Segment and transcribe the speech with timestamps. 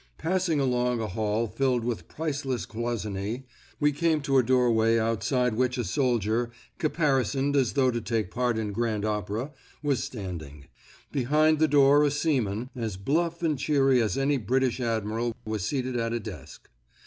[0.17, 3.43] Passing along a hall filled with priceless cloisonni,
[3.79, 8.57] we came to a doorway outside which a soldier, caparisoned as though to take part
[8.57, 9.51] in Grand Opera,
[9.83, 10.65] was standing.
[11.11, 15.95] Behind the door a seaman, as bluff and cheery as any British Admiral was seated
[15.95, 16.67] at a desk.